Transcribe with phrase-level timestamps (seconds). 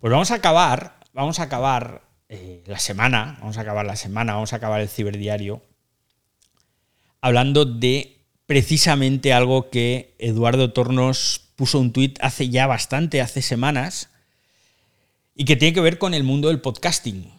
[0.00, 4.34] Pues vamos a acabar, vamos a acabar eh, la semana, vamos a acabar la semana,
[4.34, 5.60] vamos a acabar el ciberdiario,
[7.20, 14.10] hablando de precisamente algo que Eduardo Tornos puso un tuit hace ya bastante, hace semanas,
[15.34, 17.32] y que tiene que ver con el mundo del podcasting.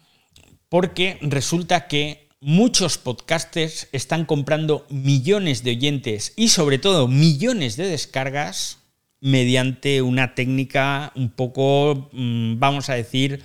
[0.68, 7.88] Porque resulta que muchos podcasters están comprando millones de oyentes y sobre todo millones de
[7.88, 8.80] descargas
[9.22, 13.44] mediante una técnica un poco, mm, vamos a decir,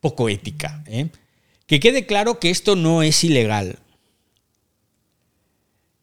[0.00, 0.82] poco ética.
[0.86, 1.08] ¿eh?
[1.66, 3.78] Que quede claro que esto no es ilegal.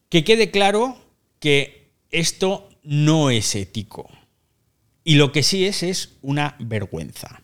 [0.10, 0.98] Que quede claro
[1.40, 4.10] que esto no es ético.
[5.04, 7.42] Y lo que sí es es una vergüenza.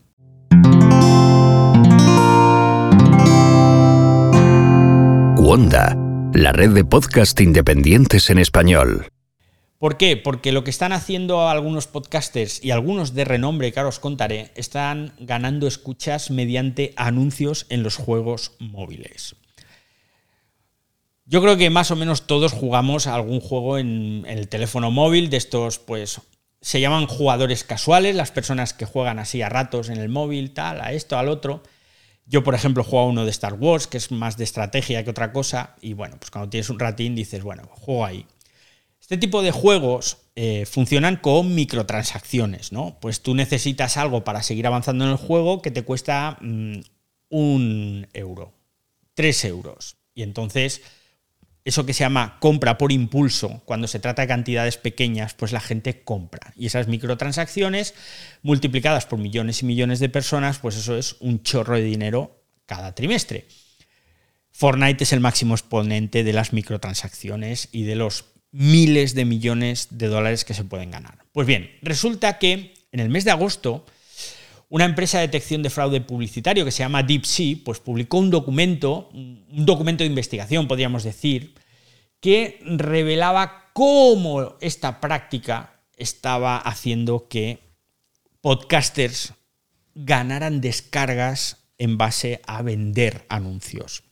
[5.38, 5.96] Wanda,
[6.34, 9.08] la red de podcast independientes en español.
[9.78, 10.16] ¿Por qué?
[10.16, 14.52] Porque lo que están haciendo algunos podcasters y algunos de renombre que ahora os contaré,
[14.56, 19.36] están ganando escuchas mediante anuncios en los juegos móviles.
[21.26, 25.38] Yo creo que más o menos todos jugamos algún juego en, el teléfono móvil, de
[25.38, 26.22] estos pues
[26.62, 30.82] se llaman jugadores casuales, las personas que juegan así a ratos en el móvil, tal,
[30.82, 31.64] a esto, al otro.
[32.28, 35.10] Yo, por ejemplo, juego a uno de Star Wars, que es más de estrategia que
[35.10, 38.26] otra cosa, y bueno, pues cuando tienes un ratín dices, bueno, juego ahí.
[39.06, 42.98] Este tipo de juegos eh, funcionan con microtransacciones, ¿no?
[43.00, 46.80] Pues tú necesitas algo para seguir avanzando en el juego que te cuesta mm,
[47.30, 48.56] un euro,
[49.14, 49.98] tres euros.
[50.16, 50.82] Y entonces,
[51.66, 55.62] eso que se llama compra por impulso, cuando se trata de cantidades pequeñas, pues la
[55.62, 56.52] gente compra.
[56.56, 57.94] Y esas microtransacciones,
[58.42, 62.96] multiplicadas por millones y millones de personas, pues eso es un chorro de dinero cada
[62.96, 63.46] trimestre.
[64.52, 70.08] Fortnite es el máximo exponente de las microtransacciones y de los miles de millones de
[70.08, 71.26] dólares que se pueden ganar.
[71.34, 73.86] Pues bien, resulta que en el mes de agosto,
[74.70, 79.10] una empresa de detección de fraude publicitario que se llama DeepSea, pues publicó un documento,
[79.12, 81.54] un documento de investigación, podríamos decir,
[82.22, 87.60] que revelaba cómo esta práctica estaba haciendo que
[88.40, 89.34] podcasters
[89.96, 94.04] ganaran descargas en base a vender anuncios.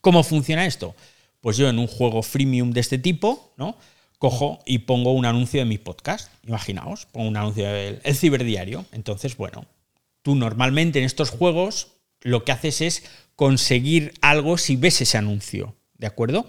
[0.00, 0.96] ¿Cómo funciona esto?
[1.40, 3.76] Pues yo en un juego freemium de este tipo, ¿no?
[4.18, 6.32] Cojo y pongo un anuncio de mi podcast.
[6.46, 8.84] Imaginaos, pongo un anuncio del el ciberdiario.
[8.92, 9.64] Entonces, bueno,
[10.22, 15.74] tú normalmente en estos juegos lo que haces es conseguir algo si ves ese anuncio,
[15.96, 16.46] ¿de acuerdo?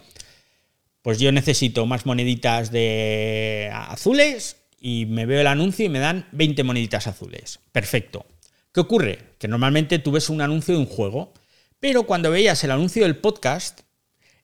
[1.02, 6.28] Pues yo necesito más moneditas de azules y me veo el anuncio y me dan
[6.34, 7.60] 20 moneditas azules.
[7.72, 8.26] Perfecto.
[8.74, 9.20] ¿Qué ocurre?
[9.40, 11.34] Que normalmente tú ves un anuncio de un juego,
[11.80, 13.82] pero cuando veías el anuncio del podcast,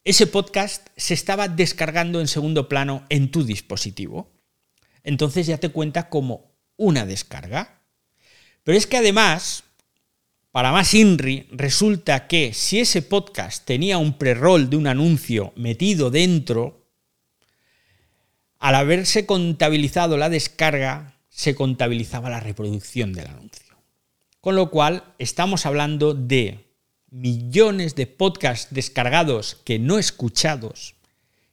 [0.08, 4.32] ese podcast se estaba descargando en segundo plano en tu dispositivo.
[5.04, 7.82] Entonces ya te cuenta como una descarga.
[8.64, 9.66] Pero es que además,
[10.54, 16.10] para más INRI, resulta que si ese podcast tenía un pre-roll de un anuncio metido
[16.10, 16.88] dentro,
[18.60, 23.76] al haberse contabilizado la descarga, se contabilizaba la reproducción del anuncio.
[24.40, 26.67] Con lo cual, estamos hablando de
[27.10, 30.96] millones de podcasts descargados que no escuchados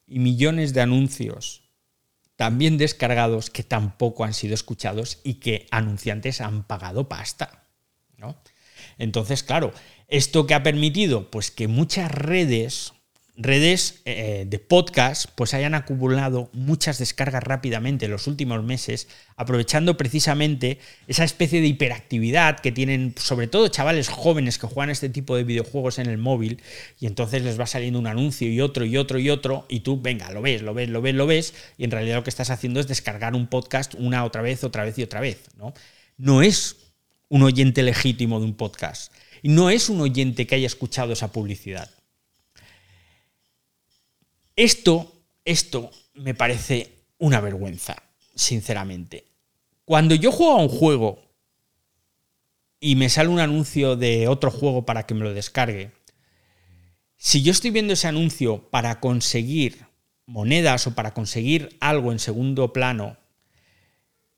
[0.06, 1.64] y millones de anuncios
[2.36, 7.64] también descargados que tampoco han sido escuchados y que anunciantes han pagado pasta.
[8.16, 8.36] ¿no?
[8.98, 9.72] Entonces, claro,
[10.08, 11.30] ¿esto que ha permitido?
[11.30, 12.93] Pues que muchas redes
[13.36, 19.96] redes eh, de podcast pues hayan acumulado muchas descargas rápidamente en los últimos meses, aprovechando
[19.96, 20.78] precisamente
[21.08, 25.42] esa especie de hiperactividad que tienen sobre todo chavales jóvenes que juegan este tipo de
[25.42, 26.62] videojuegos en el móvil
[27.00, 30.00] y entonces les va saliendo un anuncio y otro y otro y otro y tú,
[30.00, 32.50] venga, lo ves, lo ves, lo ves, lo ves y en realidad lo que estás
[32.50, 35.74] haciendo es descargar un podcast una otra vez, otra vez y otra vez, ¿no?
[36.16, 36.76] No es
[37.28, 39.12] un oyente legítimo de un podcast
[39.42, 41.90] y no es un oyente que haya escuchado esa publicidad.
[44.56, 45.12] Esto,
[45.44, 47.96] esto me parece una vergüenza,
[48.36, 49.24] sinceramente.
[49.84, 51.22] Cuando yo juego a un juego
[52.78, 55.90] y me sale un anuncio de otro juego para que me lo descargue,
[57.16, 59.86] si yo estoy viendo ese anuncio para conseguir
[60.26, 63.16] monedas o para conseguir algo en segundo plano,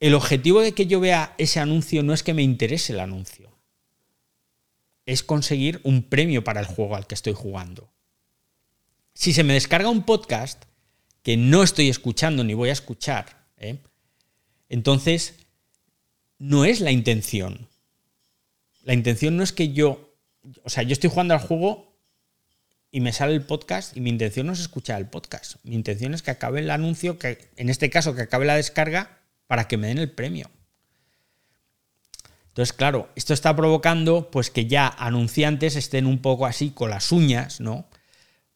[0.01, 3.51] el objetivo de que yo vea ese anuncio no es que me interese el anuncio,
[5.05, 7.91] es conseguir un premio para el juego al que estoy jugando.
[9.17, 10.65] Si se me descarga un podcast
[11.23, 13.79] que no estoy escuchando ni voy a escuchar, ¿eh?
[14.69, 15.37] entonces
[16.39, 17.67] no es la intención.
[18.83, 20.15] La intención no es que yo,
[20.65, 21.97] o sea, yo estoy jugando al juego
[22.91, 25.57] y me sale el podcast y mi intención no es escuchar el podcast.
[25.63, 29.23] Mi intención es que acabe el anuncio, que en este caso que acabe la descarga
[29.47, 30.51] para que me den el premio.
[32.49, 37.13] Entonces, claro, esto está provocando pues que ya anunciantes estén un poco así con las
[37.13, 37.89] uñas, ¿no?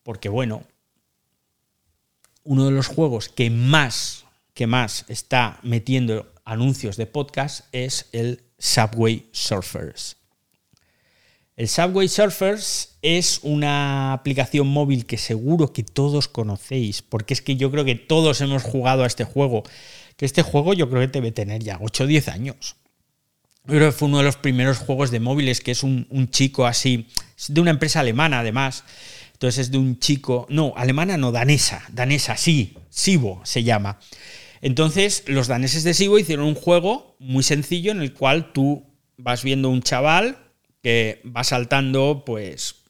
[0.03, 0.65] Porque bueno,
[2.45, 4.25] uno de los juegos que más
[4.55, 10.17] que más está metiendo anuncios de podcast es el Subway Surfers.
[11.57, 17.57] El Subway Surfers es una aplicación móvil que seguro que todos conocéis, porque es que
[17.57, 19.63] yo creo que todos hemos jugado a este juego,
[20.17, 22.77] que este juego yo creo que debe tener ya 8 o 10 años.
[23.67, 26.31] Yo creo que fue uno de los primeros juegos de móviles, que es un, un
[26.31, 27.09] chico así,
[27.49, 28.85] de una empresa alemana además,
[29.41, 33.99] entonces es de un chico, no, alemana no, danesa, danesa, sí, Sibo se llama.
[34.61, 38.85] Entonces los daneses de Sibo hicieron un juego muy sencillo en el cual tú
[39.17, 40.37] vas viendo un chaval
[40.83, 42.83] que va saltando pues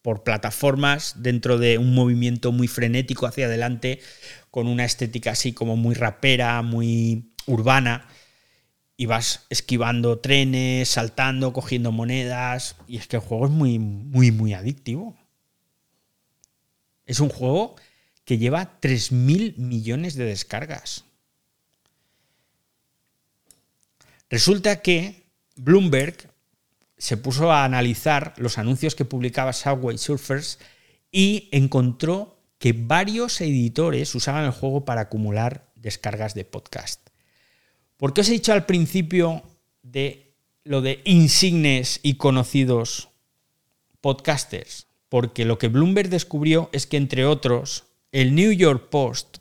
[0.00, 4.00] por plataformas dentro de un movimiento muy frenético hacia adelante
[4.50, 8.08] con una estética así como muy rapera, muy urbana
[8.96, 14.30] y vas esquivando trenes, saltando, cogiendo monedas y es que el juego es muy muy
[14.30, 15.14] muy adictivo.
[17.08, 17.74] Es un juego
[18.26, 21.06] que lleva 3.000 millones de descargas.
[24.28, 25.24] Resulta que
[25.56, 26.30] Bloomberg
[26.98, 30.58] se puso a analizar los anuncios que publicaba Subway Surfers
[31.10, 37.08] y encontró que varios editores usaban el juego para acumular descargas de podcast.
[37.96, 39.42] ¿Por qué os he dicho al principio
[39.82, 40.34] de
[40.64, 43.08] lo de insignes y conocidos
[44.02, 44.87] podcasters?
[45.08, 49.38] Porque lo que Bloomberg descubrió es que, entre otros, el New York Post,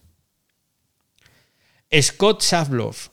[2.02, 3.10] Scott Savloff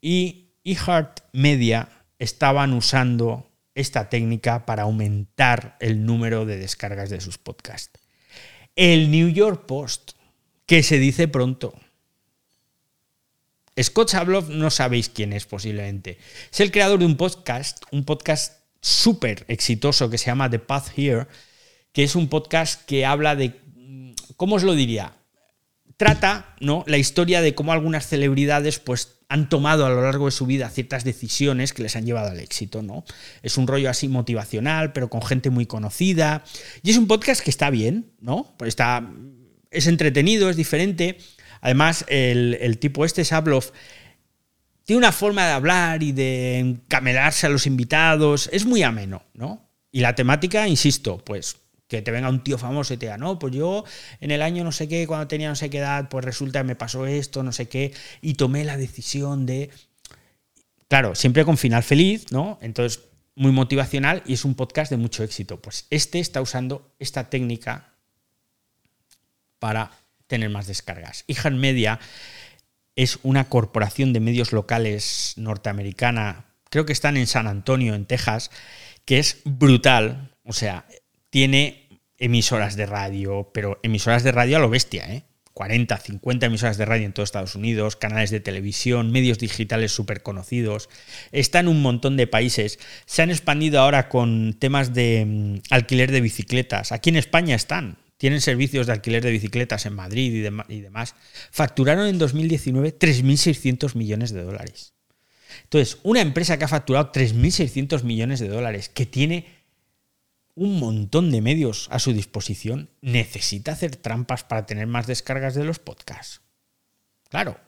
[0.00, 1.88] y eHeart Media
[2.18, 7.98] estaban usando esta técnica para aumentar el número de descargas de sus podcasts.
[8.76, 10.12] El New York Post,
[10.66, 11.74] que se dice pronto.
[13.80, 16.18] Scott Savloff no sabéis quién es posiblemente.
[16.52, 20.96] Es el creador de un podcast, un podcast súper exitoso que se llama The Path
[20.96, 21.26] Here,
[21.94, 23.54] que es un podcast que habla de,
[24.36, 25.12] ¿cómo os lo diría?
[25.96, 26.82] Trata ¿no?
[26.88, 30.68] la historia de cómo algunas celebridades pues, han tomado a lo largo de su vida
[30.70, 32.82] ciertas decisiones que les han llevado al éxito.
[32.82, 33.04] ¿no?
[33.44, 36.42] Es un rollo así motivacional, pero con gente muy conocida.
[36.82, 38.52] Y es un podcast que está bien, ¿no?
[38.58, 39.08] Pues está,
[39.70, 41.18] es entretenido, es diferente.
[41.60, 43.70] Además, el, el tipo este, Sabloff,
[44.84, 48.50] tiene una forma de hablar y de encamelarse a los invitados.
[48.52, 49.70] Es muy ameno, ¿no?
[49.92, 51.63] Y la temática, insisto, pues
[51.96, 53.84] que te venga un tío famoso y te diga, no, pues yo
[54.20, 56.64] en el año no sé qué, cuando tenía no sé qué edad, pues resulta que
[56.64, 59.70] me pasó esto, no sé qué, y tomé la decisión de...
[60.88, 62.58] Claro, siempre con final feliz, ¿no?
[62.60, 63.00] Entonces,
[63.34, 65.60] muy motivacional y es un podcast de mucho éxito.
[65.60, 67.94] Pues este está usando esta técnica
[69.58, 69.90] para
[70.26, 71.24] tener más descargas.
[71.26, 71.98] Ihan Media
[72.96, 78.50] es una corporación de medios locales norteamericana, creo que están en San Antonio, en Texas,
[79.04, 80.30] que es brutal.
[80.44, 80.86] O sea,
[81.30, 81.83] tiene
[82.24, 85.24] emisoras de radio, pero emisoras de radio a lo bestia, ¿eh?
[85.52, 90.22] 40, 50 emisoras de radio en todo Estados Unidos, canales de televisión, medios digitales súper
[90.22, 90.88] conocidos.
[91.30, 92.80] Está en un montón de países.
[93.06, 96.90] Se han expandido ahora con temas de mm, alquiler de bicicletas.
[96.90, 97.98] Aquí en España están.
[98.16, 101.14] Tienen servicios de alquiler de bicicletas en Madrid y, y demás.
[101.52, 104.94] Facturaron en 2019 3.600 millones de dólares.
[105.62, 109.46] Entonces, una empresa que ha facturado 3.600 millones de dólares, que tiene
[110.54, 115.64] un montón de medios a su disposición, necesita hacer trampas para tener más descargas de
[115.64, 116.42] los podcasts.
[117.28, 117.58] Claro.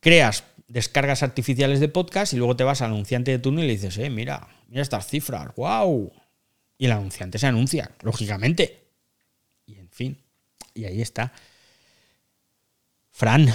[0.00, 3.72] Creas descargas artificiales de podcast y luego te vas al anunciante de turno y le
[3.72, 6.12] dices, eh, mira, mira estas cifras, wow.
[6.76, 8.88] Y el anunciante se anuncia, lógicamente.
[9.66, 10.18] Y en fin,
[10.74, 11.32] y ahí está.
[13.12, 13.48] Fran.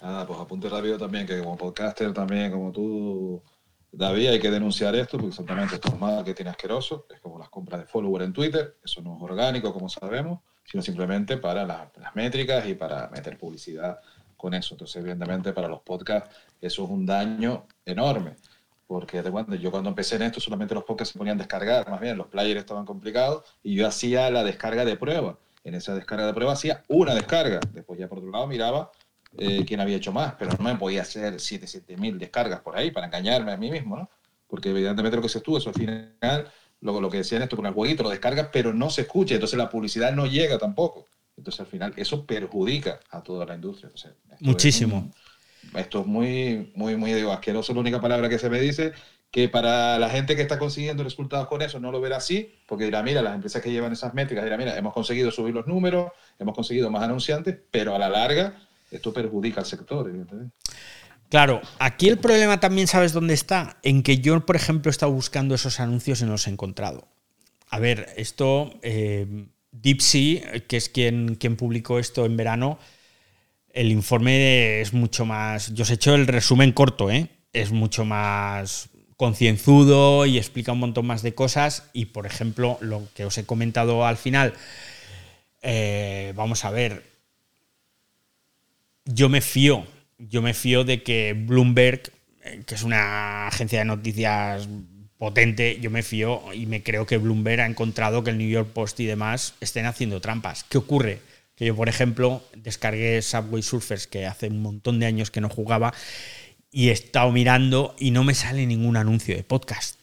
[0.00, 3.42] Ah, pues apunte rápido también, que como podcaster también, como tú
[3.92, 7.80] David, hay que denunciar esto porque exactamente esto es marketing asqueroso, es como las compras
[7.80, 12.66] de follower en Twitter, eso no es orgánico como sabemos, sino simplemente para las, métricas
[12.68, 13.98] y para meter publicidad
[14.36, 14.74] con eso.
[14.74, 18.36] Entonces, evidentemente, para los podcasts eso es un daño enorme,
[18.86, 22.00] porque cuando, yo cuando empecé en esto solamente los podcasts se ponían a descargar, más
[22.00, 25.38] bien los players estaban complicados y yo hacía la descarga de prueba.
[25.64, 28.92] En esa descarga de prueba hacía una descarga, después ya por otro lado miraba
[29.38, 32.76] eh, quién había hecho más, pero no me podía hacer 7, 7 mil descargas por
[32.76, 34.10] ahí para engañarme a mí mismo, ¿no?
[34.46, 37.66] Porque evidentemente lo que se estuvo, eso al final, lo, lo que decían esto con
[37.66, 41.06] el jueguito, lo descargas, pero no se escucha, entonces la publicidad no llega tampoco.
[41.36, 43.90] Entonces al final eso perjudica a toda la industria.
[44.40, 45.10] Muchísimo.
[45.74, 48.92] esto es muy, muy, muy, digo, asqueroso, la única palabra que se me dice,
[49.30, 52.84] que para la gente que está consiguiendo resultados con eso no lo verá así, porque
[52.84, 56.10] dirá, mira, las empresas que llevan esas métricas dirá, mira, hemos conseguido subir los números,
[56.38, 58.58] hemos conseguido más anunciantes, pero a la larga
[58.90, 60.54] esto perjudica al sector, evidentemente.
[61.28, 63.78] Claro, aquí el problema también, ¿sabes dónde está?
[63.84, 67.06] En que yo, por ejemplo, he estado buscando esos anuncios y no los he encontrado.
[67.68, 69.46] A ver, esto, eh,
[69.80, 72.80] que es quien, quien publicó esto en verano,
[73.72, 75.72] el informe es mucho más.
[75.72, 77.28] Yo os he hecho el resumen corto, ¿eh?
[77.52, 81.90] Es mucho más concienzudo y explica un montón más de cosas.
[81.92, 84.54] Y, por ejemplo, lo que os he comentado al final,
[85.62, 87.09] eh, vamos a ver.
[89.12, 89.86] Yo me fío
[90.28, 92.12] yo me fío de que Bloomberg,
[92.44, 94.68] eh, que es una agencia de noticias
[95.18, 98.70] potente, yo me fío y me creo que Bloomberg ha encontrado que el New York
[98.72, 100.64] Post y demás estén haciendo trampas.
[100.64, 101.20] ¿Qué ocurre?
[101.56, 105.48] Que yo, por ejemplo, descargué Subway Surfers, que hace un montón de años que no
[105.48, 105.92] jugaba,
[106.70, 109.96] y he estado mirando y no me sale ningún anuncio de podcast.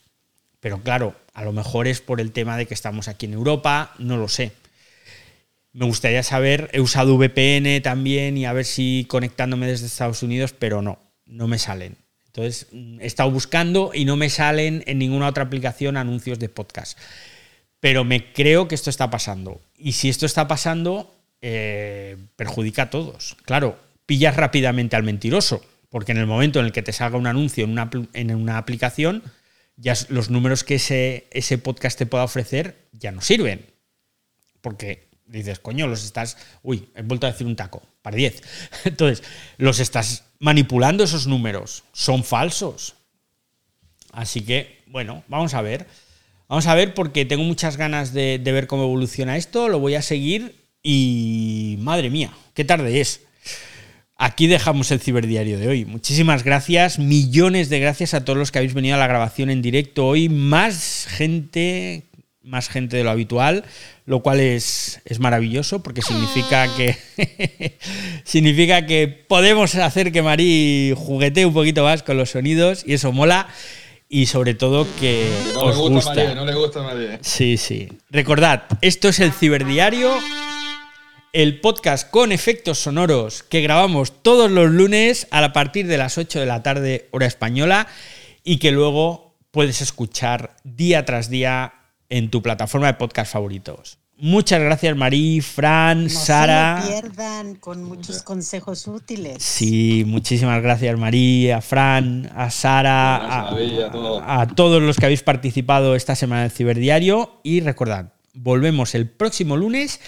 [0.60, 3.94] Pero claro, a lo mejor es por el tema de que estamos aquí en Europa,
[3.98, 4.52] no lo sé.
[5.74, 10.54] Me gustaría saber, he usado VPN también y a ver si conectándome desde Estados Unidos,
[10.58, 11.98] pero no, no me salen.
[12.28, 16.50] Entonces, mm, he estado buscando y no me salen en ninguna otra aplicación anuncios de
[16.50, 16.98] podcast.
[17.80, 19.62] Pero me creo que esto está pasando.
[19.76, 23.38] Y si esto está pasando, eh, perjudica a todos.
[23.46, 27.28] Claro, pillas rápidamente al mentiroso, porque en el momento en el que te salga un
[27.28, 29.24] anuncio en una, en una aplicación,
[29.76, 33.66] ya los números que ese, ese podcast te pueda ofrecer ya no sirven.
[34.62, 36.38] Porque dices, coño, los estás.
[36.64, 38.42] Uy, he vuelto a decir un taco, para 10.
[38.86, 39.24] Entonces,
[39.58, 42.96] los estás manipulando esos números, son falsos.
[44.12, 45.88] Así que, bueno, vamos a ver.
[46.48, 49.96] Vamos a ver porque tengo muchas ganas de, de ver cómo evoluciona esto, lo voy
[49.96, 53.22] a seguir y madre mía, qué tarde es.
[54.16, 55.86] Aquí dejamos el ciberdiario de hoy.
[55.86, 59.62] Muchísimas gracias, millones de gracias a todos los que habéis venido a la grabación en
[59.62, 60.30] directo hoy.
[60.30, 62.06] Más gente
[62.48, 63.66] más gente de lo habitual,
[64.06, 66.76] lo cual es, es maravilloso porque significa ah.
[66.76, 67.78] que,
[68.24, 73.12] significa que podemos hacer que Marí juguetee un poquito más con los sonidos y eso
[73.12, 73.48] mola.
[74.10, 76.12] Y sobre todo que no os le gusta.
[76.12, 77.20] María, no le gusta a María.
[77.22, 77.90] Sí, sí.
[78.10, 80.18] Recordad, esto es el Ciberdiario,
[81.34, 86.40] el podcast con efectos sonoros que grabamos todos los lunes a partir de las 8
[86.40, 87.88] de la tarde, hora española,
[88.46, 91.74] y que luego puedes escuchar día tras día
[92.10, 94.00] en tu plataforma de podcast favoritos.
[94.20, 96.82] Muchas gracias, Marí, Fran, no Sara.
[96.82, 99.44] Se pierdan con muchos consejos útiles.
[99.44, 105.22] Sí, muchísimas gracias, Marí, a Fran, a Sara, a, a, a, todos los que habéis
[105.22, 107.40] participado esta semana del Ciberdiario.
[107.44, 110.00] Y recordad, volvemos el próximo lunes.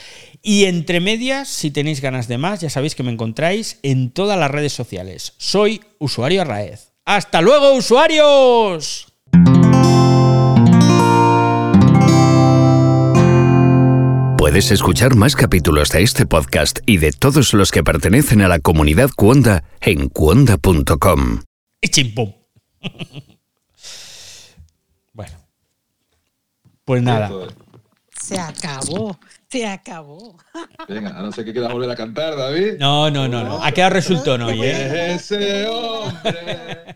[0.42, 4.40] Y entre medias, si tenéis ganas de más, ya sabéis que me encontráis en todas
[4.40, 5.34] las redes sociales.
[5.38, 6.94] Soy Usuario Arraez.
[7.06, 9.09] ¡Hasta luego, usuarios!
[14.50, 18.58] Puedes escuchar más capítulos de este podcast y de todos los que pertenecen a la
[18.58, 21.44] comunidad Cuonda en cuonda.com.
[21.88, 22.34] Chimpum.
[25.14, 25.38] bueno.
[26.84, 27.30] Pues nada.
[28.20, 29.20] Se acabó.
[29.52, 30.36] Se acabó.
[30.90, 32.80] Venga, a no ser que quiera volver a cantar, David.
[32.80, 33.64] No, no, no, no.
[33.64, 35.14] Ha quedado resultón hoy, ¿eh?
[35.14, 36.96] Ese hombre.